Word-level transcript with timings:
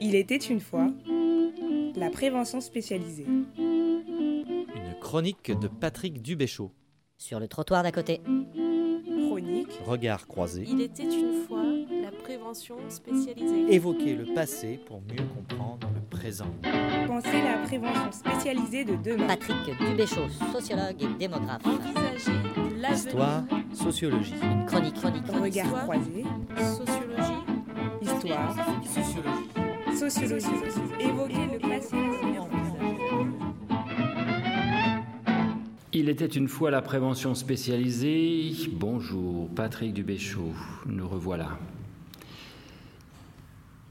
Il 0.00 0.14
était 0.14 0.36
une 0.36 0.60
fois 0.60 0.88
la 1.96 2.10
prévention 2.10 2.60
spécialisée. 2.60 3.26
Une 3.58 4.94
chronique 5.00 5.50
de 5.58 5.68
Patrick 5.68 6.22
Dubéchaud. 6.22 6.72
Sur 7.16 7.40
le 7.40 7.48
trottoir 7.48 7.82
d'à 7.82 7.90
côté. 7.92 8.20
Chronique. 9.26 9.80
Regard 9.84 10.28
croisé. 10.28 10.64
Il 10.68 10.80
était 10.80 11.02
une 11.02 11.44
fois 11.46 11.64
la 12.02 12.12
prévention 12.12 12.76
spécialisée. 12.88 13.74
Évoquer 13.74 14.14
le 14.14 14.32
passé 14.34 14.78
pour 14.86 15.00
mieux 15.00 15.24
comprendre 15.34 15.88
le 15.94 16.00
présent. 16.08 16.46
Pensez 17.06 17.42
la 17.42 17.58
prévention 17.64 18.12
spécialisée 18.12 18.84
de 18.84 18.96
demain. 18.96 19.26
Patrick 19.26 19.56
Dubéchaud, 19.80 20.28
sociologue 20.52 21.02
et 21.02 21.18
démographe. 21.18 21.66
Envisager 21.66 22.32
l'avenir. 22.76 22.92
Histoire, 22.92 23.44
sociologie. 23.72 24.34
Une 24.42 24.64
chronique, 24.66 24.94
chronique, 24.94 25.24
chronique. 25.24 25.54
Regard 25.56 25.82
croisé. 25.82 26.24
Sociologie. 26.56 27.47
Sociologie. 29.98 30.46
Évoquer 31.00 31.46
le. 31.52 31.58
Il 35.92 36.08
était 36.08 36.26
une 36.26 36.48
fois 36.48 36.70
la 36.70 36.82
prévention 36.82 37.34
spécialisée. 37.34 38.52
Bonjour, 38.72 39.48
Patrick 39.54 39.94
Dubéchaud, 39.94 40.52
nous 40.86 41.08
revoilà. 41.08 41.58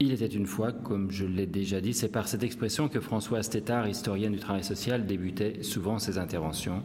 Il 0.00 0.12
était 0.12 0.26
une 0.26 0.46
fois, 0.46 0.70
comme 0.70 1.10
je 1.10 1.26
l'ai 1.26 1.46
déjà 1.46 1.80
dit, 1.80 1.92
c'est 1.92 2.08
par 2.08 2.28
cette 2.28 2.44
expression 2.44 2.88
que 2.88 3.00
Françoise 3.00 3.50
Tétard, 3.50 3.88
historienne 3.88 4.32
du 4.32 4.38
travail 4.38 4.62
social, 4.62 5.06
débutait 5.06 5.62
souvent 5.62 5.98
ses 5.98 6.16
interventions. 6.18 6.82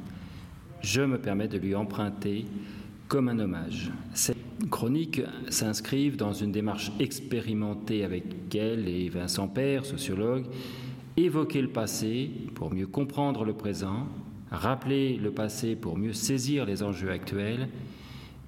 Je 0.82 1.02
me 1.02 1.20
permets 1.20 1.48
de 1.48 1.60
lui 1.60 1.76
emprunter 1.76 2.46
comme 3.08 3.30
un 3.30 3.38
hommage. 3.38 3.92
Chroniques 4.70 5.22
s'inscrivent 5.50 6.18
dans 6.18 6.34
une 6.34 6.52
démarche 6.52 6.92
expérimentée 7.00 8.04
avec 8.04 8.54
elle 8.56 8.88
et 8.88 9.10
Vincent 9.10 9.48
Père, 9.48 9.86
sociologue, 9.86 10.46
évoquer 11.18 11.62
le 11.62 11.70
passé 11.70 12.30
pour 12.56 12.74
mieux 12.74 12.88
comprendre 12.88 13.46
le 13.46 13.54
présent, 13.54 14.08
rappeler 14.52 15.18
le 15.18 15.32
passé 15.32 15.76
pour 15.76 15.98
mieux 15.98 16.14
saisir 16.14 16.66
les 16.66 16.84
enjeux 16.84 17.12
actuels 17.12 17.70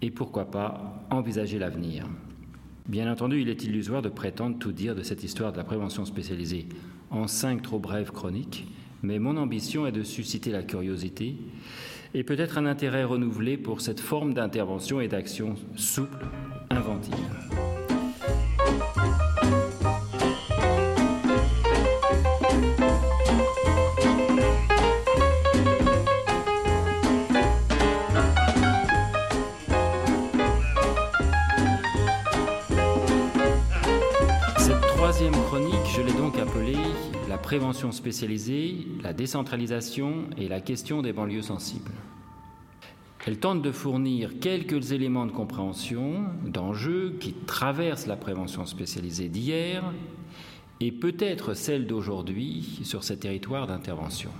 et 0.01 0.11
pourquoi 0.11 0.51
pas 0.51 1.05
envisager 1.09 1.59
l'avenir. 1.59 2.07
Bien 2.87 3.11
entendu, 3.11 3.41
il 3.41 3.49
est 3.49 3.63
illusoire 3.63 4.01
de 4.01 4.09
prétendre 4.09 4.59
tout 4.59 4.71
dire 4.71 4.95
de 4.95 5.01
cette 5.01 5.23
histoire 5.23 5.51
de 5.51 5.57
la 5.57 5.63
prévention 5.63 6.05
spécialisée 6.05 6.67
en 7.09 7.27
cinq 7.27 7.61
trop 7.61 7.79
brèves 7.79 8.11
chroniques, 8.11 8.67
mais 9.01 9.19
mon 9.19 9.37
ambition 9.37 9.87
est 9.87 9.91
de 9.91 10.03
susciter 10.03 10.51
la 10.51 10.63
curiosité 10.63 11.35
et 12.15 12.23
peut-être 12.23 12.57
un 12.57 12.65
intérêt 12.65 13.03
renouvelé 13.03 13.57
pour 13.57 13.81
cette 13.81 13.99
forme 13.99 14.33
d'intervention 14.33 15.01
et 15.01 15.09
d'action 15.09 15.55
souple, 15.75 16.25
inventive. 16.69 17.74
Prévention 37.55 37.93
spécialisée, 37.93 38.85
la 39.01 39.13
décentralisation 39.13 40.25
et 40.37 40.49
la 40.49 40.59
question 40.59 41.01
des 41.01 41.13
banlieues 41.13 41.41
sensibles. 41.41 41.93
Elle 43.25 43.39
tente 43.39 43.61
de 43.61 43.71
fournir 43.71 44.41
quelques 44.41 44.91
éléments 44.91 45.25
de 45.25 45.31
compréhension, 45.31 46.25
d'enjeux 46.45 47.15
qui 47.17 47.31
traversent 47.31 48.07
la 48.07 48.17
prévention 48.17 48.65
spécialisée 48.65 49.29
d'hier 49.29 49.85
et 50.81 50.91
peut-être 50.91 51.53
celle 51.53 51.87
d'aujourd'hui 51.87 52.81
sur 52.83 53.05
ces 53.05 53.17
territoires 53.17 53.67
d'intervention. 53.67 54.31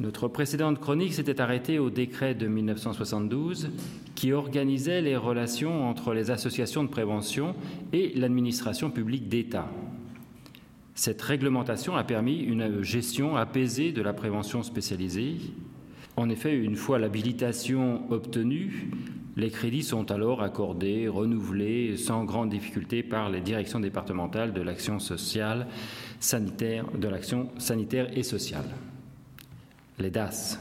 Notre 0.00 0.26
précédente 0.26 0.80
chronique 0.80 1.14
s'était 1.14 1.40
arrêtée 1.40 1.78
au 1.78 1.88
décret 1.88 2.34
de 2.34 2.48
1972 2.48 3.70
qui 4.16 4.32
organisait 4.32 5.02
les 5.02 5.16
relations 5.16 5.88
entre 5.88 6.14
les 6.14 6.32
associations 6.32 6.82
de 6.82 6.88
prévention 6.88 7.54
et 7.92 8.12
l'administration 8.16 8.90
publique 8.90 9.28
d'État. 9.28 9.68
Cette 10.94 11.22
réglementation 11.22 11.96
a 11.96 12.04
permis 12.04 12.38
une 12.40 12.82
gestion 12.82 13.36
apaisée 13.36 13.92
de 13.92 14.02
la 14.02 14.12
prévention 14.12 14.62
spécialisée. 14.62 15.36
En 16.16 16.28
effet, 16.28 16.54
une 16.54 16.76
fois 16.76 16.98
l'habilitation 16.98 18.10
obtenue, 18.10 18.90
les 19.36 19.50
crédits 19.50 19.82
sont 19.82 20.10
alors 20.10 20.42
accordés, 20.42 21.08
renouvelés 21.08 21.96
sans 21.96 22.24
grande 22.24 22.50
difficulté 22.50 23.02
par 23.02 23.30
les 23.30 23.40
directions 23.40 23.80
départementales 23.80 24.52
de 24.52 24.60
l'action 24.60 24.98
sociale, 24.98 25.66
sanitaire, 26.20 26.84
de 26.92 27.08
l'action 27.08 27.48
sanitaire 27.56 28.16
et 28.16 28.22
sociale 28.22 28.66
les 30.02 30.10
DAS, 30.10 30.58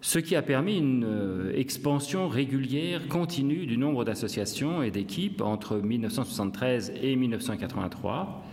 ce 0.00 0.18
qui 0.18 0.36
a 0.36 0.42
permis 0.42 0.78
une 0.78 1.04
euh, 1.04 1.52
expansion 1.54 2.28
régulière, 2.28 3.08
continue 3.08 3.66
du 3.66 3.76
nombre 3.76 4.04
d'associations 4.04 4.82
et 4.82 4.90
d'équipes 4.90 5.40
entre 5.40 5.76
1973 5.78 6.92
et 7.02 7.16
1983. 7.16 8.44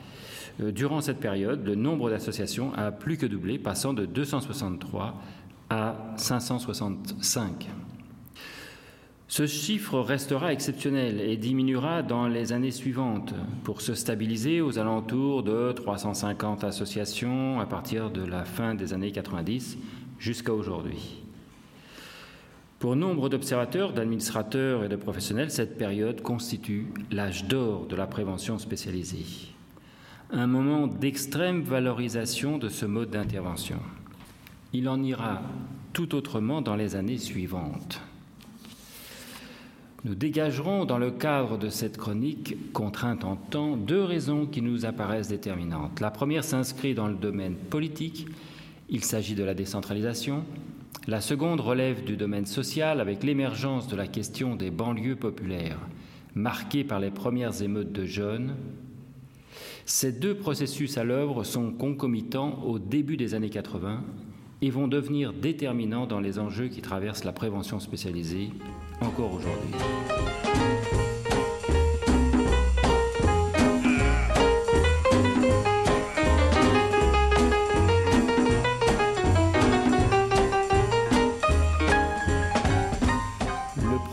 Euh, 0.59 0.71
Durant 0.71 1.01
cette 1.01 1.19
période, 1.19 1.65
le 1.65 1.75
nombre 1.75 2.09
d'associations 2.09 2.73
a 2.75 2.91
plus 2.91 3.17
que 3.17 3.25
doublé, 3.25 3.59
passant 3.59 3.93
de 3.93 4.05
263 4.05 5.21
à 5.69 5.95
565. 6.15 7.67
Ce 9.29 9.45
chiffre 9.45 9.99
restera 9.99 10.53
exceptionnel 10.53 11.19
et 11.19 11.35
diminuera 11.35 12.01
dans 12.01 12.29
les 12.29 12.53
années 12.53 12.71
suivantes 12.71 13.33
pour 13.65 13.81
se 13.81 13.93
stabiliser 13.93 14.61
aux 14.61 14.79
alentours 14.79 15.43
de 15.43 15.73
350 15.73 16.63
associations 16.63 17.59
à 17.59 17.65
partir 17.65 18.09
de 18.09 18.25
la 18.25 18.45
fin 18.45 18.73
des 18.73 18.93
années 18.93 19.11
90 19.11 19.77
jusqu'à 20.17 20.53
aujourd'hui. 20.53 21.23
Pour 22.79 22.95
nombre 22.95 23.27
d'observateurs, 23.27 23.91
d'administrateurs 23.91 24.85
et 24.85 24.89
de 24.89 24.95
professionnels, 24.95 25.51
cette 25.51 25.77
période 25.77 26.21
constitue 26.21 26.87
l'âge 27.11 27.45
d'or 27.45 27.85
de 27.87 27.97
la 27.97 28.07
prévention 28.07 28.57
spécialisée, 28.57 29.25
un 30.31 30.47
moment 30.47 30.87
d'extrême 30.87 31.61
valorisation 31.61 32.57
de 32.57 32.69
ce 32.69 32.85
mode 32.85 33.11
d'intervention. 33.11 33.79
Il 34.73 34.89
en 34.89 35.01
ira 35.01 35.41
tout 35.93 36.15
autrement 36.15 36.61
dans 36.61 36.75
les 36.75 36.95
années 36.95 37.17
suivantes. 37.17 38.01
Nous 40.03 40.15
dégagerons 40.15 40.85
dans 40.85 40.99
le 40.99 41.11
cadre 41.11 41.57
de 41.57 41.69
cette 41.69 41.97
chronique 41.97 42.71
contrainte 42.71 43.23
en 43.23 43.35
temps 43.35 43.75
deux 43.75 44.03
raisons 44.03 44.45
qui 44.45 44.61
nous 44.61 44.85
apparaissent 44.85 45.29
déterminantes. 45.29 45.99
La 45.99 46.11
première 46.11 46.43
s'inscrit 46.43 46.93
dans 46.93 47.07
le 47.07 47.15
domaine 47.15 47.55
politique, 47.55 48.27
il 48.89 49.03
s'agit 49.03 49.35
de 49.35 49.43
la 49.43 49.53
décentralisation. 49.53 50.43
La 51.07 51.19
seconde 51.21 51.61
relève 51.61 52.03
du 52.03 52.15
domaine 52.15 52.45
social 52.45 53.01
avec 53.01 53.23
l'émergence 53.23 53.87
de 53.87 53.95
la 53.95 54.07
question 54.07 54.55
des 54.55 54.71
banlieues 54.71 55.15
populaires, 55.15 55.79
marquées 56.35 56.83
par 56.83 56.99
les 56.99 57.11
premières 57.11 57.61
émeutes 57.61 57.91
de 57.91 58.05
jeunes. 58.05 58.55
Ces 59.89 60.11
deux 60.11 60.35
processus 60.35 60.97
à 60.97 61.05
l'œuvre 61.05 61.45
sont 61.45 61.71
concomitants 61.71 62.61
au 62.65 62.77
début 62.77 63.15
des 63.15 63.35
années 63.35 63.49
80 63.49 64.03
et 64.61 64.69
vont 64.69 64.89
devenir 64.89 65.31
déterminants 65.31 66.07
dans 66.07 66.19
les 66.19 66.39
enjeux 66.39 66.67
qui 66.67 66.81
traversent 66.81 67.23
la 67.23 67.31
prévention 67.31 67.79
spécialisée 67.79 68.49
encore 68.99 69.31
aujourd'hui. 69.31 69.71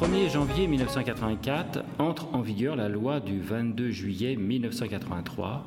1er 0.05 0.31
janvier 0.31 0.67
1984 0.67 1.83
entre 1.99 2.29
en 2.35 2.43
vigueur 2.43 2.77
la 2.77 2.91
loi 2.91 3.21
du 3.21 3.41
22 3.41 3.91
juillet 3.91 4.37
1983 4.37 5.65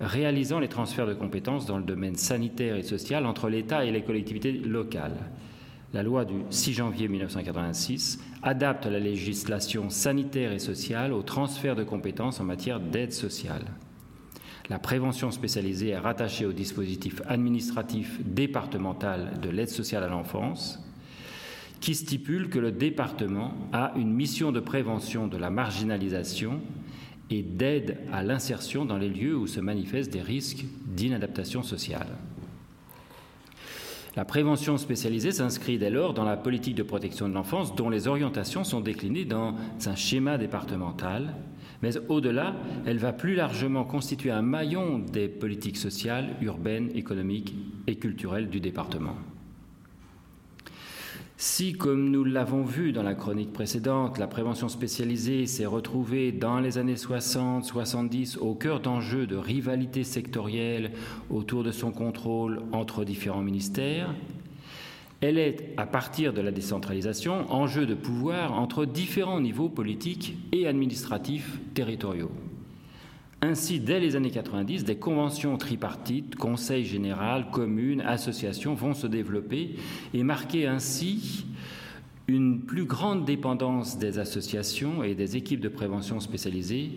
réalisant 0.00 0.58
les 0.58 0.68
transferts 0.68 1.06
de 1.06 1.12
compétences 1.12 1.66
dans 1.66 1.76
le 1.76 1.84
domaine 1.84 2.16
sanitaire 2.16 2.76
et 2.76 2.82
social 2.82 3.26
entre 3.26 3.50
l'État 3.50 3.84
et 3.84 3.90
les 3.90 4.00
collectivités 4.00 4.52
locales. 4.52 5.18
La 5.92 6.02
loi 6.02 6.24
du 6.24 6.36
6 6.48 6.72
janvier 6.72 7.08
1986 7.08 8.18
adapte 8.42 8.86
la 8.86 9.00
législation 9.00 9.90
sanitaire 9.90 10.52
et 10.52 10.58
sociale 10.58 11.12
au 11.12 11.20
transfert 11.20 11.76
de 11.76 11.84
compétences 11.84 12.40
en 12.40 12.44
matière 12.44 12.80
d'aide 12.80 13.12
sociale. 13.12 13.66
La 14.70 14.78
prévention 14.78 15.30
spécialisée 15.30 15.88
est 15.88 15.98
rattachée 15.98 16.46
au 16.46 16.52
dispositif 16.54 17.20
administratif 17.26 18.18
départemental 18.24 19.38
de 19.42 19.50
l'aide 19.50 19.68
sociale 19.68 20.04
à 20.04 20.08
l'enfance, 20.08 20.82
qui 21.80 21.94
stipule 21.94 22.48
que 22.48 22.58
le 22.58 22.72
département 22.72 23.54
a 23.72 23.92
une 23.96 24.12
mission 24.12 24.52
de 24.52 24.60
prévention 24.60 25.26
de 25.26 25.36
la 25.36 25.50
marginalisation 25.50 26.60
et 27.30 27.42
d'aide 27.42 27.98
à 28.12 28.22
l'insertion 28.22 28.84
dans 28.84 28.96
les 28.96 29.08
lieux 29.08 29.36
où 29.36 29.46
se 29.46 29.60
manifestent 29.60 30.12
des 30.12 30.22
risques 30.22 30.64
d'inadaptation 30.86 31.62
sociale. 31.62 32.08
La 34.16 34.24
prévention 34.24 34.78
spécialisée 34.78 35.30
s'inscrit 35.30 35.78
dès 35.78 35.90
lors 35.90 36.14
dans 36.14 36.24
la 36.24 36.36
politique 36.36 36.74
de 36.74 36.82
protection 36.82 37.28
de 37.28 37.34
l'enfance 37.34 37.76
dont 37.76 37.90
les 37.90 38.08
orientations 38.08 38.64
sont 38.64 38.80
déclinées 38.80 39.24
dans 39.24 39.54
un 39.86 39.94
schéma 39.94 40.38
départemental 40.38 41.34
Mais 41.82 41.96
au-delà, 42.08 42.56
elle 42.86 42.98
va 42.98 43.12
plus 43.12 43.34
largement 43.34 43.84
constituer 43.84 44.30
un 44.30 44.42
maillon 44.42 44.98
des 44.98 45.28
politiques 45.28 45.76
sociales, 45.76 46.34
urbaines, 46.40 46.90
économiques 46.94 47.54
et 47.86 47.96
culturelles 47.96 48.48
du 48.48 48.60
département. 48.60 49.14
Si, 51.40 51.74
comme 51.74 52.10
nous 52.10 52.24
l'avons 52.24 52.64
vu 52.64 52.90
dans 52.90 53.04
la 53.04 53.14
chronique 53.14 53.52
précédente, 53.52 54.18
la 54.18 54.26
prévention 54.26 54.68
spécialisée 54.68 55.46
s'est 55.46 55.66
retrouvée 55.66 56.32
dans 56.32 56.58
les 56.58 56.78
années 56.78 56.96
60-70 56.96 58.38
au 58.38 58.56
cœur 58.56 58.80
d'enjeux 58.80 59.24
de 59.28 59.36
rivalité 59.36 60.02
sectorielle 60.02 60.90
autour 61.30 61.62
de 61.62 61.70
son 61.70 61.92
contrôle 61.92 62.60
entre 62.72 63.04
différents 63.04 63.42
ministères, 63.42 64.12
elle 65.20 65.38
est, 65.38 65.74
à 65.76 65.86
partir 65.86 66.32
de 66.32 66.40
la 66.40 66.50
décentralisation, 66.50 67.48
enjeu 67.52 67.86
de 67.86 67.94
pouvoir 67.94 68.54
entre 68.54 68.84
différents 68.84 69.40
niveaux 69.40 69.68
politiques 69.68 70.36
et 70.50 70.66
administratifs 70.66 71.60
territoriaux. 71.72 72.32
Ainsi, 73.40 73.78
dès 73.78 74.00
les 74.00 74.16
années 74.16 74.32
90, 74.32 74.84
des 74.84 74.96
conventions 74.96 75.56
tripartites, 75.58 76.34
conseil 76.34 76.84
général, 76.84 77.50
communes, 77.52 78.00
associations 78.00 78.74
vont 78.74 78.94
se 78.94 79.06
développer 79.06 79.76
et 80.12 80.24
marquer 80.24 80.66
ainsi 80.66 81.46
une 82.26 82.60
plus 82.62 82.84
grande 82.84 83.24
dépendance 83.24 83.96
des 83.96 84.18
associations 84.18 85.04
et 85.04 85.14
des 85.14 85.36
équipes 85.36 85.60
de 85.60 85.68
prévention 85.68 86.18
spécialisées 86.18 86.90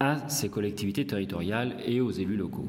à 0.00 0.28
ces 0.28 0.50
collectivités 0.50 1.06
territoriales 1.06 1.76
et 1.86 2.02
aux 2.02 2.10
élus 2.10 2.36
locaux. 2.36 2.68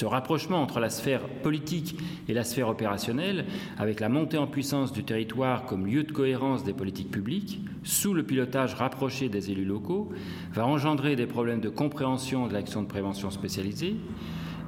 Ce 0.00 0.06
rapprochement 0.06 0.62
entre 0.62 0.80
la 0.80 0.88
sphère 0.88 1.28
politique 1.42 1.98
et 2.26 2.32
la 2.32 2.42
sphère 2.42 2.70
opérationnelle, 2.70 3.44
avec 3.76 4.00
la 4.00 4.08
montée 4.08 4.38
en 4.38 4.46
puissance 4.46 4.94
du 4.94 5.04
territoire 5.04 5.66
comme 5.66 5.86
lieu 5.86 6.04
de 6.04 6.12
cohérence 6.12 6.64
des 6.64 6.72
politiques 6.72 7.10
publiques, 7.10 7.60
sous 7.82 8.14
le 8.14 8.22
pilotage 8.22 8.72
rapproché 8.72 9.28
des 9.28 9.50
élus 9.50 9.66
locaux, 9.66 10.08
va 10.54 10.66
engendrer 10.66 11.16
des 11.16 11.26
problèmes 11.26 11.60
de 11.60 11.68
compréhension 11.68 12.46
de 12.46 12.54
l'action 12.54 12.80
de 12.80 12.86
prévention 12.86 13.30
spécialisée. 13.30 13.94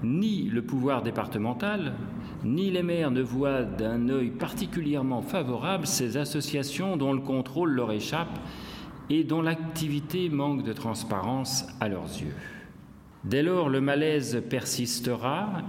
Ni 0.02 0.50
le 0.50 0.60
pouvoir 0.60 1.02
départemental, 1.02 1.94
ni 2.44 2.70
les 2.70 2.82
maires 2.82 3.10
ne 3.10 3.22
voient 3.22 3.62
d'un 3.62 4.10
œil 4.10 4.32
particulièrement 4.32 5.22
favorable 5.22 5.86
ces 5.86 6.18
associations 6.18 6.98
dont 6.98 7.14
le 7.14 7.20
contrôle 7.20 7.70
leur 7.70 7.90
échappe 7.90 8.38
et 9.08 9.24
dont 9.24 9.40
l'activité 9.40 10.28
manque 10.28 10.62
de 10.62 10.74
transparence 10.74 11.66
à 11.80 11.88
leurs 11.88 12.20
yeux. 12.20 12.34
Dès 13.24 13.42
lors, 13.42 13.68
le 13.68 13.80
malaise 13.80 14.42
persistera. 14.48 15.62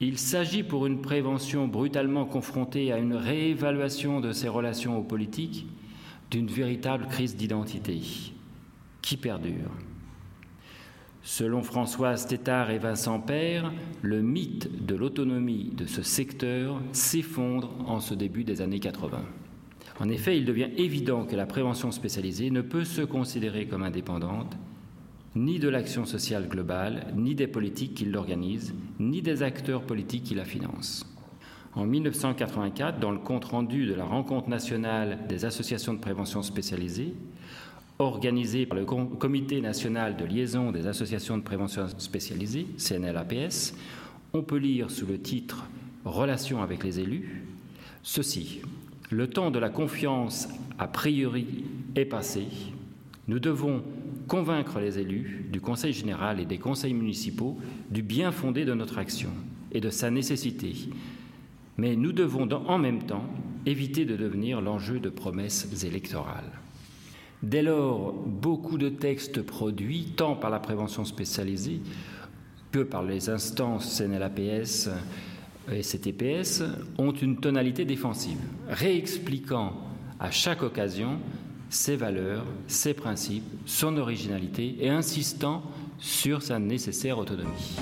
Il 0.00 0.18
s'agit 0.18 0.62
pour 0.62 0.86
une 0.86 1.00
prévention 1.00 1.66
brutalement 1.66 2.26
confrontée 2.26 2.92
à 2.92 2.98
une 2.98 3.14
réévaluation 3.14 4.20
de 4.20 4.32
ses 4.32 4.48
relations 4.48 4.98
aux 4.98 5.02
politiques 5.02 5.66
d'une 6.30 6.48
véritable 6.48 7.06
crise 7.06 7.36
d'identité 7.36 8.00
qui 9.00 9.16
perdure. 9.16 9.70
Selon 11.22 11.62
Françoise 11.62 12.26
Tétard 12.26 12.70
et 12.70 12.78
Vincent 12.78 13.18
Père, 13.18 13.72
le 14.02 14.20
mythe 14.20 14.84
de 14.84 14.94
l'autonomie 14.94 15.70
de 15.74 15.86
ce 15.86 16.02
secteur 16.02 16.82
s'effondre 16.92 17.70
en 17.86 18.00
ce 18.00 18.12
début 18.12 18.44
des 18.44 18.60
années 18.60 18.80
80. 18.80 19.22
En 20.00 20.08
effet, 20.10 20.36
il 20.36 20.44
devient 20.44 20.68
évident 20.76 21.24
que 21.24 21.36
la 21.36 21.46
prévention 21.46 21.92
spécialisée 21.92 22.50
ne 22.50 22.60
peut 22.60 22.84
se 22.84 23.00
considérer 23.00 23.66
comme 23.66 23.84
indépendante 23.84 24.54
ni 25.34 25.58
de 25.58 25.68
l'action 25.68 26.04
sociale 26.04 26.48
globale, 26.48 27.06
ni 27.16 27.34
des 27.34 27.46
politiques 27.46 27.94
qui 27.94 28.04
l'organisent, 28.04 28.74
ni 28.98 29.22
des 29.22 29.42
acteurs 29.42 29.82
politiques 29.82 30.24
qui 30.24 30.34
la 30.34 30.44
financent. 30.44 31.06
En 31.74 31.86
1984, 31.86 33.00
dans 33.00 33.10
le 33.10 33.18
compte-rendu 33.18 33.86
de 33.86 33.94
la 33.94 34.04
rencontre 34.04 34.48
nationale 34.48 35.18
des 35.28 35.44
associations 35.44 35.94
de 35.94 35.98
prévention 35.98 36.42
spécialisées, 36.42 37.14
organisée 37.98 38.66
par 38.66 38.78
le 38.78 38.84
Comité 38.84 39.60
national 39.60 40.16
de 40.16 40.24
liaison 40.24 40.70
des 40.70 40.86
associations 40.86 41.36
de 41.36 41.42
prévention 41.42 41.88
spécialisées, 41.98 42.66
CNLAPS, 42.78 43.74
on 44.32 44.42
peut 44.42 44.58
lire 44.58 44.90
sous 44.90 45.06
le 45.06 45.18
titre 45.18 45.66
Relations 46.04 46.62
avec 46.62 46.84
les 46.84 47.00
élus 47.00 47.44
ceci. 48.04 48.60
Le 49.10 49.28
temps 49.28 49.50
de 49.50 49.58
la 49.58 49.70
confiance 49.70 50.48
a 50.78 50.86
priori 50.86 51.64
est 51.96 52.04
passé. 52.04 52.46
Nous 53.26 53.38
devons 53.38 53.82
convaincre 54.28 54.80
les 54.80 54.98
élus 54.98 55.46
du 55.50 55.60
Conseil 55.60 55.92
général 55.92 56.40
et 56.40 56.46
des 56.46 56.58
conseils 56.58 56.94
municipaux 56.94 57.58
du 57.90 58.02
bien 58.02 58.32
fondé 58.32 58.64
de 58.64 58.74
notre 58.74 58.98
action 58.98 59.30
et 59.72 59.80
de 59.80 59.90
sa 59.90 60.10
nécessité. 60.10 60.74
Mais 61.76 61.96
nous 61.96 62.12
devons 62.12 62.48
en 62.52 62.78
même 62.78 63.02
temps 63.02 63.24
éviter 63.66 64.04
de 64.04 64.16
devenir 64.16 64.60
l'enjeu 64.60 65.00
de 65.00 65.08
promesses 65.08 65.84
électorales. 65.84 66.52
Dès 67.42 67.62
lors, 67.62 68.12
beaucoup 68.12 68.78
de 68.78 68.88
textes 68.88 69.42
produits, 69.42 70.12
tant 70.16 70.36
par 70.36 70.50
la 70.50 70.60
prévention 70.60 71.04
spécialisée 71.04 71.80
que 72.72 72.80
par 72.80 73.02
les 73.02 73.28
instances 73.28 73.98
CNLAPS 73.98 74.88
et 75.70 75.80
CTPS, 75.80 76.62
ont 76.98 77.12
une 77.12 77.36
tonalité 77.36 77.84
défensive, 77.84 78.38
réexpliquant 78.68 79.74
à 80.20 80.30
chaque 80.30 80.62
occasion 80.62 81.18
ses 81.74 81.96
valeurs, 81.96 82.44
ses 82.68 82.94
principes, 82.94 83.42
son 83.66 83.96
originalité 83.96 84.76
et 84.78 84.90
insistant 84.90 85.62
sur 85.98 86.40
sa 86.40 86.60
nécessaire 86.60 87.18
autonomie. 87.18 87.76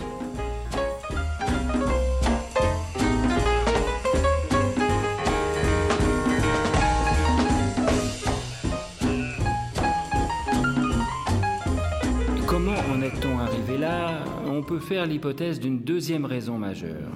Comment 12.46 12.72
en 12.72 13.02
est-on 13.02 13.38
arrivé 13.38 13.76
là? 13.76 14.24
On 14.46 14.62
peut 14.62 14.80
faire 14.80 15.04
l'hypothèse 15.04 15.60
d'une 15.60 15.80
deuxième 15.80 16.24
raison 16.24 16.56
majeure. 16.56 17.12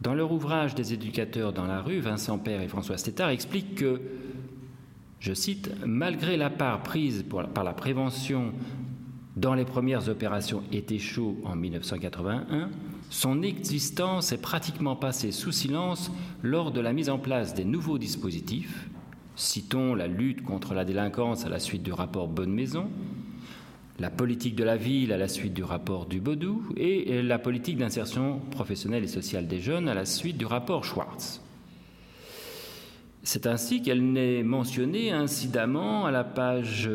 Dans 0.00 0.14
leur 0.14 0.32
ouvrage 0.32 0.74
des 0.74 0.94
éducateurs 0.94 1.52
dans 1.52 1.66
la 1.66 1.80
rue, 1.80 2.00
Vincent 2.00 2.38
Père 2.38 2.62
et 2.62 2.68
François 2.68 2.96
Stétard 2.96 3.28
expliquent 3.30 3.74
que 3.74 4.00
je 5.20 5.32
cite, 5.32 5.70
Malgré 5.84 6.36
la 6.36 6.50
part 6.50 6.82
prise 6.82 7.24
par 7.54 7.64
la 7.64 7.72
prévention 7.72 8.52
dans 9.36 9.54
les 9.54 9.64
premières 9.64 10.08
opérations 10.08 10.62
Été 10.72 10.98
chaud 10.98 11.38
en 11.44 11.56
1981, 11.56 12.70
son 13.10 13.42
existence 13.42 14.32
est 14.32 14.40
pratiquement 14.40 14.96
passée 14.96 15.32
sous 15.32 15.52
silence 15.52 16.10
lors 16.42 16.72
de 16.72 16.80
la 16.80 16.92
mise 16.92 17.10
en 17.10 17.18
place 17.18 17.54
des 17.54 17.64
nouveaux 17.64 17.98
dispositifs. 17.98 18.88
Citons 19.36 19.94
la 19.94 20.06
lutte 20.06 20.42
contre 20.42 20.74
la 20.74 20.84
délinquance 20.84 21.44
à 21.44 21.48
la 21.48 21.58
suite 21.58 21.82
du 21.82 21.92
rapport 21.92 22.28
Bonne 22.28 22.52
Maison, 22.52 22.88
la 23.98 24.10
politique 24.10 24.56
de 24.56 24.64
la 24.64 24.76
ville 24.76 25.12
à 25.12 25.16
la 25.16 25.28
suite 25.28 25.54
du 25.54 25.62
rapport 25.62 26.06
du 26.06 26.20
Baudou 26.20 26.62
et 26.76 27.22
la 27.22 27.38
politique 27.38 27.76
d'insertion 27.76 28.40
professionnelle 28.50 29.04
et 29.04 29.08
sociale 29.08 29.46
des 29.46 29.60
jeunes 29.60 29.88
à 29.88 29.94
la 29.94 30.04
suite 30.04 30.38
du 30.38 30.46
rapport 30.46 30.84
Schwartz. 30.84 31.43
C'est 33.26 33.46
ainsi 33.46 33.80
qu'elle 33.80 34.12
n'est 34.12 34.42
mentionnée 34.42 35.10
incidemment 35.10 36.04
à 36.04 36.10
la 36.10 36.24
page 36.24 36.90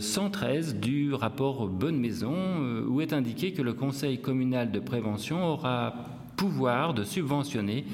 113 0.00 0.76
du 0.76 1.12
rapport 1.12 1.68
Bonne 1.68 1.98
Maison, 1.98 2.34
euh, 2.34 2.86
où 2.88 3.02
est 3.02 3.12
indiqué 3.12 3.52
que 3.52 3.60
le 3.60 3.74
Conseil 3.74 4.18
communal 4.18 4.72
de 4.72 4.80
prévention 4.80 5.44
aura 5.44 5.94
pouvoir 6.36 6.94
de 6.94 7.04
subventionner 7.04 7.84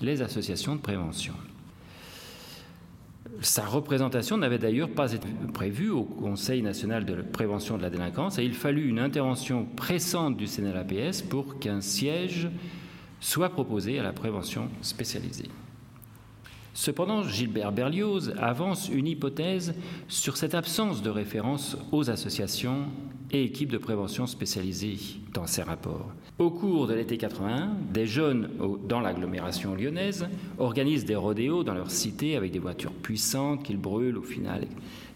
les 0.00 0.22
associations 0.22 0.74
de 0.74 0.80
prévention. 0.80 1.34
Sa 3.42 3.64
représentation 3.64 4.38
n'avait 4.38 4.58
d'ailleurs 4.58 4.90
pas 4.90 5.12
été 5.12 5.28
prévue 5.54 5.90
au 5.90 6.02
Conseil 6.02 6.62
national 6.62 7.04
de 7.04 7.22
prévention 7.22 7.76
de 7.76 7.82
la 7.82 7.90
délinquance 7.90 8.40
et 8.40 8.44
il 8.44 8.54
fallut 8.54 8.88
une 8.88 8.98
intervention 8.98 9.66
pressante 9.76 10.36
du 10.36 10.46
CNLAPS 10.46 11.22
pour 11.22 11.60
qu'un 11.60 11.80
siège 11.80 12.48
soit 13.20 13.50
proposé 13.50 14.00
à 14.00 14.02
la 14.02 14.12
prévention 14.12 14.68
spécialisée. 14.82 15.48
Cependant, 16.76 17.22
Gilbert 17.26 17.72
Berlioz 17.72 18.34
avance 18.36 18.90
une 18.90 19.06
hypothèse 19.06 19.74
sur 20.08 20.36
cette 20.36 20.54
absence 20.54 21.00
de 21.00 21.08
référence 21.08 21.74
aux 21.90 22.10
associations 22.10 22.88
et 23.32 23.44
équipes 23.44 23.72
de 23.72 23.78
prévention 23.78 24.26
spécialisées 24.26 24.96
dans 25.32 25.46
ses 25.46 25.62
rapports. 25.62 26.10
Au 26.38 26.50
cours 26.50 26.86
de 26.86 26.94
l'été 26.94 27.16
81, 27.16 27.70
des 27.92 28.06
jeunes 28.06 28.50
dans 28.86 29.00
l'agglomération 29.00 29.74
lyonnaise 29.74 30.26
organisent 30.58 31.06
des 31.06 31.16
rodéos 31.16 31.64
dans 31.64 31.74
leur 31.74 31.90
cité 31.90 32.36
avec 32.36 32.52
des 32.52 32.58
voitures 32.58 32.92
puissantes 32.92 33.62
qu'ils 33.62 33.78
brûlent 33.78 34.18
au 34.18 34.22
final. 34.22 34.66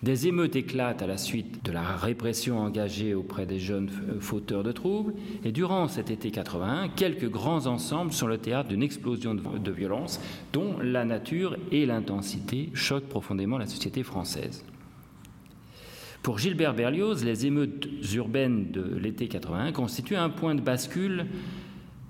Des 0.03 0.29
émeutes 0.29 0.57
éclatent 0.57 1.03
à 1.03 1.07
la 1.07 1.19
suite 1.19 1.63
de 1.63 1.73
la 1.73 1.83
répression 1.83 2.59
engagée 2.59 3.13
auprès 3.13 3.45
des 3.45 3.59
jeunes 3.59 3.91
fauteurs 4.21 4.63
de 4.63 4.73
troubles. 4.73 5.13
Et 5.45 5.53
durant 5.53 5.89
cet 5.89 6.11
été 6.11 6.31
81, 6.31 6.89
quelques 6.89 7.29
grands 7.29 7.67
ensembles 7.67 8.13
sont 8.13 8.27
le 8.27 8.39
théâtre 8.39 8.71
d'une 8.71 8.83
explosion 8.83 9.35
de 9.35 9.71
violence 9.71 10.19
dont 10.55 10.77
la 10.83 11.05
nature 11.05 11.59
et 11.71 11.85
l'intensité 11.85 12.71
choquent 12.73 13.09
profondément 13.11 13.59
la 13.59 13.67
société 13.67 14.03
française. 14.03 14.65
Pour 16.23 16.39
Gilbert 16.39 16.75
Berlioz, 16.75 17.25
les 17.25 17.47
émeutes 17.47 17.89
urbaines 18.15 18.71
de 18.71 18.83
l'été 18.97 19.27
81 19.29 19.73
constituent 19.73 20.17
un 20.17 20.29
point 20.29 20.55
de 20.55 20.61
bascule 20.61 21.27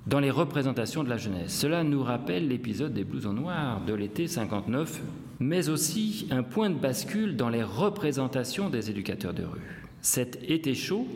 dans 0.06 0.18
les 0.18 0.30
représentations 0.30 1.04
de 1.04 1.08
la 1.08 1.16
jeunesse. 1.16 1.54
Cela 1.54 1.84
nous 1.84 2.02
rappelle 2.02 2.48
l'épisode 2.48 2.92
des 2.92 3.04
blousons 3.04 3.32
noirs 3.32 3.84
de 3.84 3.94
l'été 3.94 4.26
59 4.26 5.00
mais 5.40 5.70
aussi 5.70 6.28
un 6.30 6.42
point 6.42 6.70
de 6.70 6.78
bascule 6.78 7.34
dans 7.34 7.48
les 7.48 7.62
représentations 7.62 8.68
des 8.68 8.90
éducateurs 8.90 9.32
de 9.32 9.42
rue. 9.42 9.86
Cet 10.02 10.38
été 10.48 10.74
chaud 10.74 11.06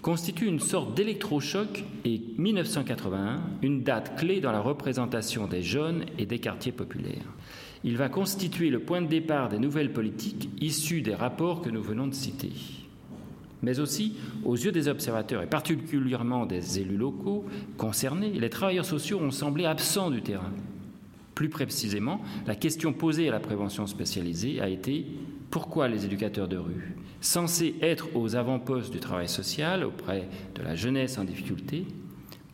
constitue 0.00 0.46
une 0.46 0.60
sorte 0.60 0.94
d'électrochoc 0.94 1.82
et 2.04 2.20
1981, 2.38 3.40
une 3.62 3.82
date 3.82 4.16
clé 4.16 4.40
dans 4.40 4.52
la 4.52 4.60
représentation 4.60 5.46
des 5.46 5.62
jeunes 5.62 6.04
et 6.18 6.26
des 6.26 6.38
quartiers 6.38 6.72
populaires. 6.72 7.24
Il 7.84 7.98
va 7.98 8.08
constituer 8.08 8.70
le 8.70 8.80
point 8.80 9.02
de 9.02 9.06
départ 9.06 9.50
des 9.50 9.58
nouvelles 9.58 9.92
politiques 9.92 10.48
issues 10.60 11.02
des 11.02 11.14
rapports 11.14 11.60
que 11.60 11.68
nous 11.68 11.82
venons 11.82 12.06
de 12.06 12.14
citer. 12.14 12.52
Mais 13.62 13.78
aussi, 13.78 14.16
aux 14.44 14.56
yeux 14.56 14.72
des 14.72 14.88
observateurs 14.88 15.42
et 15.42 15.46
particulièrement 15.46 16.46
des 16.46 16.80
élus 16.80 16.96
locaux 16.96 17.44
concernés, 17.76 18.32
les 18.32 18.50
travailleurs 18.50 18.84
sociaux 18.86 19.20
ont 19.20 19.30
semblé 19.30 19.66
absents 19.66 20.10
du 20.10 20.22
terrain. 20.22 20.52
Plus 21.34 21.48
précisément, 21.48 22.20
la 22.46 22.54
question 22.54 22.92
posée 22.92 23.28
à 23.28 23.32
la 23.32 23.40
prévention 23.40 23.86
spécialisée 23.86 24.60
a 24.60 24.68
été 24.68 25.06
pourquoi 25.50 25.88
les 25.88 26.04
éducateurs 26.04 26.48
de 26.48 26.56
rue, 26.56 26.96
censés 27.20 27.74
être 27.80 28.08
aux 28.14 28.36
avant-postes 28.36 28.92
du 28.92 29.00
travail 29.00 29.28
social 29.28 29.84
auprès 29.84 30.28
de 30.54 30.62
la 30.62 30.74
jeunesse 30.74 31.18
en 31.18 31.24
difficulté, 31.24 31.86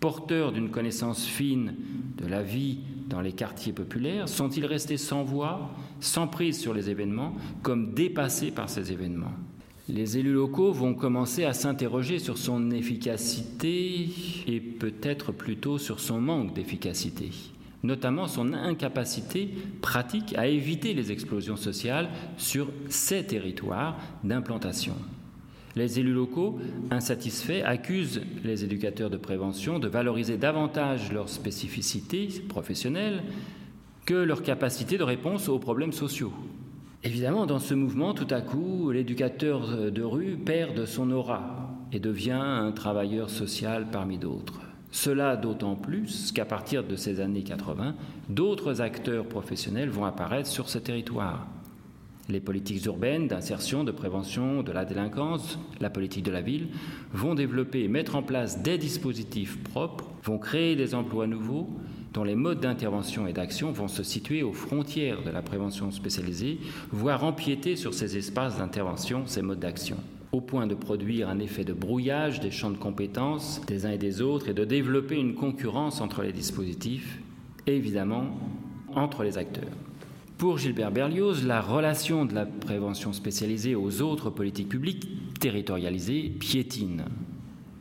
porteurs 0.00 0.52
d'une 0.52 0.70
connaissance 0.70 1.24
fine 1.24 1.74
de 2.16 2.26
la 2.26 2.42
vie 2.42 2.80
dans 3.10 3.20
les 3.20 3.32
quartiers 3.32 3.72
populaires, 3.72 4.28
sont-ils 4.28 4.64
restés 4.64 4.96
sans 4.96 5.24
voix, 5.24 5.70
sans 6.00 6.28
prise 6.28 6.58
sur 6.58 6.72
les 6.72 6.88
événements, 6.88 7.34
comme 7.62 7.92
dépassés 7.92 8.52
par 8.52 8.70
ces 8.70 8.92
événements? 8.92 9.34
Les 9.88 10.16
élus 10.16 10.32
locaux 10.32 10.72
vont 10.72 10.94
commencer 10.94 11.44
à 11.44 11.52
s'interroger 11.52 12.20
sur 12.20 12.38
son 12.38 12.70
efficacité 12.70 14.08
et 14.46 14.60
peut-être 14.60 15.32
plutôt 15.32 15.76
sur 15.78 16.00
son 16.00 16.20
manque 16.20 16.54
d'efficacité 16.54 17.30
notamment 17.82 18.26
son 18.26 18.52
incapacité 18.52 19.48
pratique 19.80 20.36
à 20.36 20.46
éviter 20.46 20.94
les 20.94 21.12
explosions 21.12 21.56
sociales 21.56 22.10
sur 22.36 22.68
ces 22.88 23.24
territoires 23.24 23.96
d'implantation. 24.22 24.94
Les 25.76 26.00
élus 26.00 26.12
locaux, 26.12 26.58
insatisfaits, 26.90 27.62
accusent 27.64 28.22
les 28.44 28.64
éducateurs 28.64 29.10
de 29.10 29.16
prévention 29.16 29.78
de 29.78 29.88
valoriser 29.88 30.36
davantage 30.36 31.12
leurs 31.12 31.28
spécificités 31.28 32.28
professionnelles 32.48 33.22
que 34.04 34.14
leur 34.14 34.42
capacité 34.42 34.98
de 34.98 35.04
réponse 35.04 35.48
aux 35.48 35.58
problèmes 35.58 35.92
sociaux. 35.92 36.32
Évidemment, 37.04 37.46
dans 37.46 37.60
ce 37.60 37.74
mouvement, 37.74 38.12
tout 38.12 38.26
à 38.30 38.40
coup, 38.40 38.90
l'éducateur 38.90 39.90
de 39.90 40.02
rue 40.02 40.36
perd 40.36 40.84
son 40.86 41.10
aura 41.12 41.70
et 41.92 42.00
devient 42.00 42.32
un 42.32 42.72
travailleur 42.72 43.30
social 43.30 43.86
parmi 43.90 44.18
d'autres. 44.18 44.60
Cela 44.90 45.36
d'autant 45.36 45.76
plus 45.76 46.32
qu'à 46.32 46.44
partir 46.44 46.82
de 46.84 46.96
ces 46.96 47.20
années 47.20 47.44
80, 47.44 47.94
d'autres 48.28 48.80
acteurs 48.80 49.26
professionnels 49.26 49.88
vont 49.88 50.04
apparaître 50.04 50.48
sur 50.48 50.68
ce 50.68 50.78
territoire. 50.78 51.46
Les 52.28 52.40
politiques 52.40 52.84
urbaines 52.84 53.26
d'insertion, 53.26 53.82
de 53.82 53.90
prévention 53.90 54.62
de 54.62 54.72
la 54.72 54.84
délinquance, 54.84 55.58
la 55.80 55.90
politique 55.90 56.24
de 56.24 56.30
la 56.30 56.42
ville 56.42 56.68
vont 57.12 57.34
développer 57.34 57.82
et 57.82 57.88
mettre 57.88 58.14
en 58.14 58.22
place 58.22 58.62
des 58.62 58.78
dispositifs 58.78 59.58
propres, 59.64 60.08
vont 60.22 60.38
créer 60.38 60.76
des 60.76 60.94
emplois 60.94 61.26
nouveaux 61.26 61.68
dont 62.12 62.24
les 62.24 62.34
modes 62.34 62.60
d'intervention 62.60 63.26
et 63.26 63.32
d'action 63.32 63.72
vont 63.72 63.88
se 63.88 64.02
situer 64.02 64.42
aux 64.42 64.52
frontières 64.52 65.22
de 65.22 65.30
la 65.30 65.42
prévention 65.42 65.90
spécialisée, 65.90 66.58
voire 66.90 67.24
empiéter 67.24 67.76
sur 67.76 67.94
ces 67.94 68.16
espaces 68.16 68.58
d'intervention, 68.58 69.22
ces 69.26 69.42
modes 69.42 69.60
d'action 69.60 69.96
au 70.32 70.40
point 70.40 70.66
de 70.66 70.74
produire 70.74 71.28
un 71.28 71.38
effet 71.40 71.64
de 71.64 71.72
brouillage 71.72 72.40
des 72.40 72.50
champs 72.50 72.70
de 72.70 72.76
compétences 72.76 73.60
des 73.66 73.86
uns 73.86 73.90
et 73.90 73.98
des 73.98 74.20
autres 74.20 74.48
et 74.48 74.54
de 74.54 74.64
développer 74.64 75.16
une 75.16 75.34
concurrence 75.34 76.00
entre 76.00 76.22
les 76.22 76.32
dispositifs 76.32 77.18
et 77.66 77.76
évidemment 77.76 78.26
entre 78.94 79.24
les 79.24 79.38
acteurs. 79.38 79.76
Pour 80.40 80.56
Gilbert 80.56 80.90
Berlioz, 80.90 81.44
la 81.44 81.60
relation 81.60 82.24
de 82.24 82.34
la 82.34 82.46
prévention 82.46 83.12
spécialisée 83.12 83.74
aux 83.74 84.00
autres 84.00 84.30
politiques 84.30 84.70
publiques 84.70 85.06
territorialisées 85.38 86.30
piétine. 86.30 87.04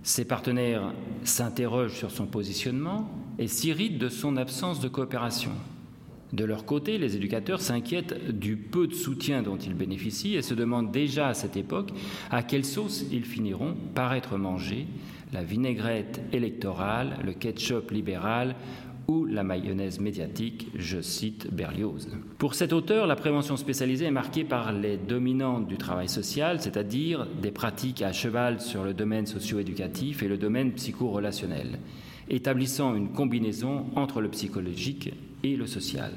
Ses 0.03 0.25
partenaires 0.25 0.91
s'interrogent 1.23 1.95
sur 1.95 2.11
son 2.11 2.25
positionnement 2.25 3.09
et 3.37 3.47
s'irritent 3.47 3.97
de 3.97 4.09
son 4.09 4.35
absence 4.35 4.81
de 4.81 4.89
coopération. 4.89 5.51
De 6.33 6.43
leur 6.43 6.65
côté, 6.65 6.97
les 6.97 7.15
éducateurs 7.15 7.61
s'inquiètent 7.61 8.37
du 8.37 8.57
peu 8.57 8.87
de 8.87 8.93
soutien 8.93 9.41
dont 9.41 9.57
ils 9.57 9.73
bénéficient 9.73 10.35
et 10.35 10.41
se 10.41 10.53
demandent 10.53 10.91
déjà 10.91 11.29
à 11.29 11.33
cette 11.33 11.55
époque 11.55 11.91
à 12.29 12.43
quelle 12.43 12.65
sauce 12.65 13.05
ils 13.09 13.23
finiront 13.23 13.77
par 13.95 14.13
être 14.13 14.37
mangés, 14.37 14.85
la 15.31 15.43
vinaigrette 15.43 16.19
électorale, 16.33 17.19
le 17.23 17.31
ketchup 17.31 17.91
libéral 17.91 18.57
ou 19.09 19.25
la 19.25 19.43
mayonnaise 19.43 19.99
médiatique, 19.99 20.67
je 20.75 21.01
cite 21.01 21.51
Berlioz. 21.51 22.07
Pour 22.37 22.53
cet 22.53 22.73
auteur, 22.73 23.07
la 23.07 23.15
prévention 23.15 23.57
spécialisée 23.57 24.05
est 24.05 24.11
marquée 24.11 24.43
par 24.43 24.71
les 24.71 24.97
dominantes 24.97 25.67
du 25.67 25.77
travail 25.77 26.07
social, 26.07 26.61
c'est-à-dire 26.61 27.25
des 27.41 27.49
pratiques 27.49 28.03
à 28.03 28.13
cheval 28.13 28.61
sur 28.61 28.83
le 28.83 28.93
domaine 28.93 29.25
socio-éducatif 29.25 30.21
et 30.21 30.27
le 30.27 30.37
domaine 30.37 30.73
psycho-relationnel, 30.73 31.79
établissant 32.29 32.93
une 32.93 33.09
combinaison 33.09 33.87
entre 33.95 34.21
le 34.21 34.29
psychologique 34.29 35.11
et 35.43 35.55
le 35.55 35.65
social. 35.65 36.11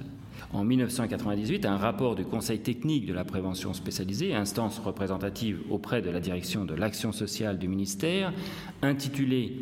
En 0.52 0.64
1998, 0.64 1.64
un 1.64 1.78
rapport 1.78 2.14
du 2.14 2.24
Conseil 2.24 2.58
technique 2.58 3.06
de 3.06 3.14
la 3.14 3.24
prévention 3.24 3.72
spécialisée, 3.72 4.34
instance 4.34 4.78
représentative 4.78 5.60
auprès 5.70 6.02
de 6.02 6.10
la 6.10 6.20
direction 6.20 6.66
de 6.66 6.74
l'action 6.74 7.10
sociale 7.10 7.58
du 7.58 7.68
ministère, 7.68 8.34
intitulé 8.82 9.56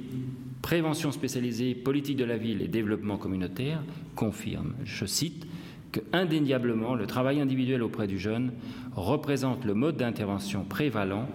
Prévention 0.62 1.10
spécialisée, 1.10 1.74
politique 1.74 2.16
de 2.16 2.24
la 2.24 2.36
ville 2.36 2.62
et 2.62 2.68
développement 2.68 3.16
communautaire, 3.16 3.82
confirme, 4.14 4.74
je 4.84 5.06
cite, 5.06 5.46
que 5.90 6.00
indéniablement 6.12 6.94
le 6.94 7.06
travail 7.06 7.40
individuel 7.40 7.82
auprès 7.82 8.06
du 8.06 8.18
jeune 8.18 8.52
représente 8.94 9.64
le 9.64 9.74
mode 9.74 9.96
d'intervention 9.96 10.64
prévalent 10.64 11.28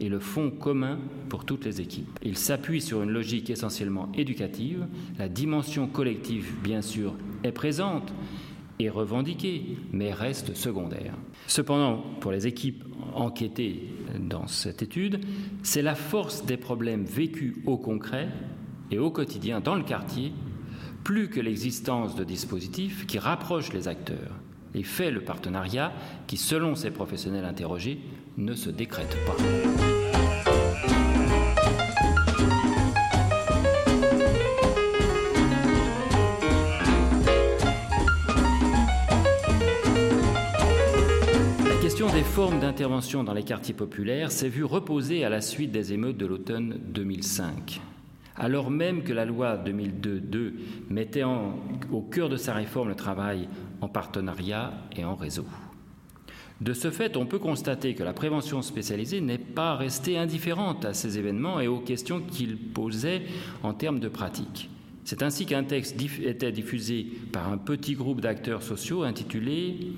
et 0.00 0.08
le 0.08 0.18
fond 0.18 0.50
commun 0.50 0.98
pour 1.28 1.44
toutes 1.44 1.64
les 1.64 1.80
équipes. 1.80 2.18
Il 2.22 2.36
s'appuie 2.36 2.80
sur 2.80 3.02
une 3.02 3.10
logique 3.10 3.50
essentiellement 3.50 4.10
éducative. 4.14 4.86
La 5.18 5.28
dimension 5.28 5.86
collective, 5.86 6.52
bien 6.62 6.82
sûr, 6.82 7.14
est 7.44 7.52
présente 7.52 8.12
et 8.78 8.88
revendiquée, 8.88 9.76
mais 9.92 10.12
reste 10.12 10.54
secondaire. 10.54 11.14
Cependant, 11.46 12.02
pour 12.20 12.32
les 12.32 12.46
équipes 12.46 12.84
enquêtées 13.14 13.84
dans 14.18 14.48
cette 14.48 14.82
étude, 14.82 15.20
c'est 15.62 15.82
la 15.82 15.94
force 15.94 16.44
des 16.44 16.56
problèmes 16.56 17.04
vécus 17.04 17.54
au 17.66 17.76
concret 17.76 18.28
et 18.92 18.98
au 18.98 19.10
quotidien 19.10 19.60
dans 19.60 19.74
le 19.74 19.82
quartier, 19.82 20.32
plus 21.02 21.28
que 21.28 21.40
l'existence 21.40 22.14
de 22.14 22.24
dispositifs 22.24 23.06
qui 23.06 23.18
rapprochent 23.18 23.72
les 23.72 23.88
acteurs 23.88 24.36
et 24.74 24.82
fait 24.82 25.10
le 25.10 25.22
partenariat 25.22 25.92
qui, 26.26 26.36
selon 26.36 26.74
ces 26.74 26.90
professionnels 26.90 27.44
interrogés, 27.44 28.00
ne 28.36 28.54
se 28.54 28.70
décrète 28.70 29.16
pas. 29.26 29.36
La 41.66 41.76
question 41.80 42.06
des 42.12 42.22
formes 42.22 42.60
d'intervention 42.60 43.24
dans 43.24 43.34
les 43.34 43.42
quartiers 43.42 43.74
populaires 43.74 44.30
s'est 44.30 44.48
vue 44.48 44.64
reposer 44.64 45.24
à 45.24 45.30
la 45.30 45.40
suite 45.40 45.72
des 45.72 45.92
émeutes 45.92 46.18
de 46.18 46.26
l'automne 46.26 46.78
2005 46.88 47.80
alors 48.42 48.72
même 48.72 49.04
que 49.04 49.12
la 49.12 49.24
loi 49.24 49.56
2002-2 49.56 50.52
mettait 50.90 51.22
au 51.22 52.02
cœur 52.02 52.28
de 52.28 52.36
sa 52.36 52.52
réforme 52.52 52.88
le 52.88 52.96
travail 52.96 53.48
en 53.80 53.88
partenariat 53.88 54.72
et 54.96 55.04
en 55.04 55.14
réseau. 55.14 55.46
De 56.60 56.72
ce 56.72 56.90
fait, 56.90 57.16
on 57.16 57.24
peut 57.24 57.38
constater 57.38 57.94
que 57.94 58.02
la 58.02 58.12
prévention 58.12 58.60
spécialisée 58.60 59.20
n'est 59.20 59.38
pas 59.38 59.76
restée 59.76 60.18
indifférente 60.18 60.84
à 60.84 60.92
ces 60.92 61.18
événements 61.18 61.60
et 61.60 61.68
aux 61.68 61.78
questions 61.78 62.20
qu'ils 62.20 62.58
posaient 62.58 63.22
en 63.62 63.74
termes 63.74 64.00
de 64.00 64.08
pratique. 64.08 64.68
C'est 65.04 65.22
ainsi 65.22 65.46
qu'un 65.46 65.62
texte 65.62 65.96
était 66.20 66.52
diffusé 66.52 67.06
par 67.32 67.50
un 67.50 67.58
petit 67.58 67.94
groupe 67.94 68.20
d'acteurs 68.20 68.62
sociaux 68.62 69.04
intitulé 69.04 69.92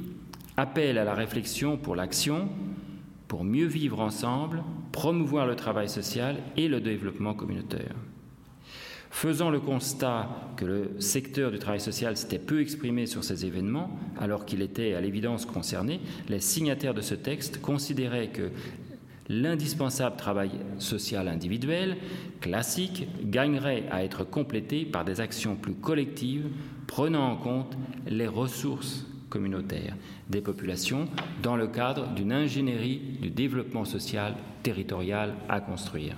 Appel 0.58 0.98
à 0.98 1.04
la 1.04 1.14
réflexion 1.14 1.78
pour 1.78 1.96
l'action, 1.96 2.50
pour 3.26 3.42
mieux 3.42 3.66
vivre 3.66 4.00
ensemble, 4.00 4.62
promouvoir 4.92 5.46
le 5.46 5.56
travail 5.56 5.88
social 5.88 6.36
et 6.58 6.68
le 6.68 6.80
développement 6.80 7.34
communautaire. 7.34 7.94
Faisant 9.14 9.48
le 9.48 9.60
constat 9.60 10.28
que 10.56 10.64
le 10.64 10.90
secteur 10.98 11.52
du 11.52 11.60
travail 11.60 11.78
social 11.78 12.16
s'était 12.16 12.40
peu 12.40 12.60
exprimé 12.60 13.06
sur 13.06 13.22
ces 13.22 13.46
événements, 13.46 13.96
alors 14.18 14.44
qu'il 14.44 14.60
était 14.60 14.94
à 14.94 15.00
l'évidence 15.00 15.46
concerné, 15.46 16.00
les 16.28 16.40
signataires 16.40 16.94
de 16.94 17.00
ce 17.00 17.14
texte 17.14 17.60
considéraient 17.60 18.32
que 18.32 18.50
l'indispensable 19.28 20.16
travail 20.16 20.50
social 20.80 21.28
individuel, 21.28 21.96
classique, 22.40 23.06
gagnerait 23.22 23.84
à 23.92 24.02
être 24.02 24.24
complété 24.24 24.84
par 24.84 25.04
des 25.04 25.20
actions 25.20 25.54
plus 25.54 25.74
collectives 25.74 26.48
prenant 26.88 27.30
en 27.30 27.36
compte 27.36 27.78
les 28.08 28.26
ressources 28.26 29.06
communautaires 29.30 29.94
des 30.28 30.40
populations 30.40 31.06
dans 31.40 31.54
le 31.54 31.68
cadre 31.68 32.08
d'une 32.14 32.32
ingénierie 32.32 32.98
du 33.22 33.30
développement 33.30 33.84
social 33.84 34.34
territorial 34.64 35.34
à 35.48 35.60
construire. 35.60 36.16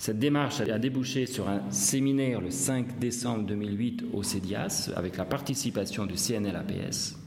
Cette 0.00 0.18
démarche 0.18 0.62
a 0.62 0.78
débouché 0.78 1.26
sur 1.26 1.50
un 1.50 1.60
séminaire 1.70 2.40
le 2.40 2.48
5 2.48 2.98
décembre 2.98 3.44
2008 3.44 4.06
au 4.14 4.22
CEDIAS 4.22 4.90
avec 4.96 5.18
la 5.18 5.26
participation 5.26 6.06
du 6.06 6.14
CNLAPS. 6.14 7.18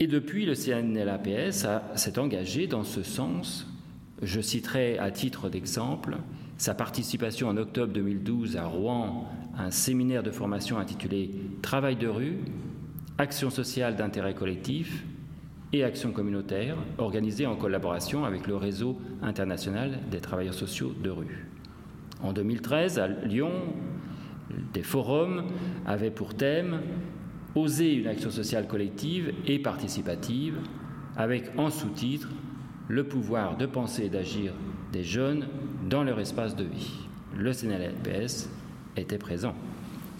Et 0.00 0.08
depuis, 0.08 0.44
le 0.44 0.56
CNLAPS 0.56 1.64
s'est 1.94 2.18
engagé 2.18 2.66
dans 2.66 2.82
ce 2.82 3.04
sens. 3.04 3.68
Je 4.20 4.40
citerai 4.40 4.98
à 4.98 5.12
titre 5.12 5.48
d'exemple 5.48 6.16
sa 6.56 6.74
participation 6.74 7.50
en 7.50 7.56
octobre 7.56 7.92
2012 7.92 8.56
à 8.56 8.64
Rouen 8.64 9.28
à 9.56 9.66
un 9.66 9.70
séminaire 9.70 10.24
de 10.24 10.32
formation 10.32 10.76
intitulé 10.76 11.30
Travail 11.62 11.94
de 11.94 12.08
rue, 12.08 12.38
action 13.18 13.48
sociale 13.48 13.94
d'intérêt 13.94 14.34
collectif 14.34 15.04
et 15.72 15.84
action 15.84 16.10
communautaire, 16.10 16.78
organisé 16.98 17.46
en 17.46 17.54
collaboration 17.54 18.24
avec 18.24 18.48
le 18.48 18.56
réseau 18.56 18.98
international 19.22 20.00
des 20.10 20.18
travailleurs 20.20 20.54
sociaux 20.54 20.92
de 21.00 21.10
rue. 21.10 21.46
En 22.22 22.32
2013, 22.32 22.98
à 22.98 23.08
Lyon, 23.08 23.52
des 24.72 24.82
forums 24.82 25.44
avaient 25.86 26.10
pour 26.10 26.34
thème 26.34 26.80
Oser 27.54 27.94
une 27.94 28.06
action 28.06 28.30
sociale 28.30 28.68
collective 28.68 29.32
et 29.46 29.58
participative, 29.58 30.58
avec 31.16 31.50
en 31.56 31.70
sous-titre 31.70 32.28
Le 32.88 33.04
pouvoir 33.04 33.56
de 33.56 33.66
penser 33.66 34.04
et 34.04 34.08
d'agir 34.10 34.52
des 34.92 35.02
jeunes 35.02 35.46
dans 35.88 36.04
leur 36.04 36.20
espace 36.20 36.54
de 36.54 36.64
vie. 36.64 36.94
Le 37.36 37.52
CNLPS 37.52 38.48
était 38.96 39.18
présent. 39.18 39.54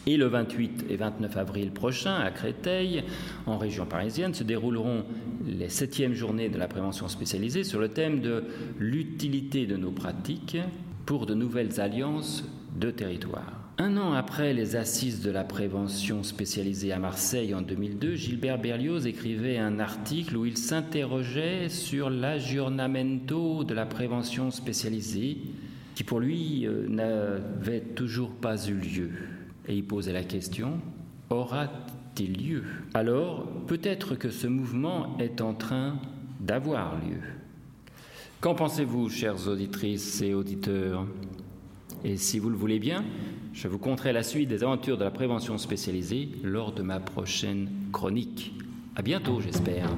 Et 0.07 0.17
le 0.17 0.27
28 0.27 0.87
et 0.89 0.97
29 0.97 1.37
avril 1.37 1.71
prochain, 1.71 2.15
à 2.15 2.31
Créteil, 2.31 3.05
en 3.47 3.59
région 3.59 3.85
parisienne, 3.85 4.33
se 4.33 4.43
dérouleront 4.43 5.05
les 5.47 5.69
septièmes 5.69 6.15
journées 6.15 6.49
de 6.49 6.59
la 6.59 6.67
prévention 6.67 7.09
spécialisée 7.09 7.63
sur 7.63 7.79
le 7.79 7.91
thème 7.91 8.21
de 8.21 8.45
l'utilité 8.79 9.67
de 9.67 9.77
nos 9.77 9.91
pratiques 9.91 10.57
pour 11.09 11.25
de 11.25 11.33
nouvelles 11.33 11.81
alliances 11.81 12.45
de 12.79 12.91
territoire. 12.91 13.73
Un 13.79 13.97
an 13.97 14.13
après 14.13 14.53
les 14.53 14.77
assises 14.77 15.23
de 15.23 15.31
la 15.31 15.43
prévention 15.43 16.23
spécialisée 16.23 16.93
à 16.93 16.99
Marseille 16.99 17.55
en 17.55 17.63
2002, 17.63 18.15
Gilbert 18.15 18.59
Berlioz 18.59 19.07
écrivait 19.07 19.57
un 19.57 19.79
article 19.79 20.37
où 20.37 20.45
il 20.45 20.59
s'interrogeait 20.59 21.71
sur 21.71 22.11
l'aggiornamento 22.11 23.65
de 23.65 23.73
la 23.73 23.87
prévention 23.87 24.51
spécialisée, 24.51 25.39
qui 25.95 26.05
pour 26.05 26.21
lui 26.21 26.67
euh, 26.67 26.87
n'avait 26.89 27.81
toujours 27.81 28.33
pas 28.33 28.67
eu 28.67 28.75
lieu. 28.75 29.11
Et 29.67 29.77
il 29.77 29.87
posait 29.87 30.13
la 30.13 30.25
question, 30.25 30.79
aura-t-il 31.31 32.51
lieu? 32.51 32.65
Alors, 32.93 33.49
peut-être 33.67 34.15
que 34.15 34.29
ce 34.29 34.47
mouvement 34.47 35.17
est 35.19 35.41
en 35.41 35.55
train 35.55 35.99
d'avoir 36.39 36.97
lieu. 36.97 37.38
Qu'en 38.41 38.55
pensez-vous, 38.55 39.11
chères 39.11 39.49
auditrices 39.49 40.23
et 40.23 40.33
auditeurs? 40.33 41.05
Et 42.05 42.17
si 42.17 42.39
vous 42.39 42.51
le 42.51 42.57
voulez 42.57 42.79
bien, 42.79 43.05
je 43.53 43.67
vous 43.67 43.79
conterai 43.79 44.13
la 44.13 44.23
suite 44.23 44.49
des 44.49 44.63
aventures 44.63 44.97
de 44.97 45.03
la 45.03 45.11
prévention 45.11 45.59
spécialisée 45.59 46.29
lors 46.45 46.71
de 46.71 46.83
ma 46.83 47.01
prochaine 47.01 47.69
chronique. 47.93 48.55
À 48.95 49.03
bientôt, 49.03 49.41
j'espère. 49.41 49.89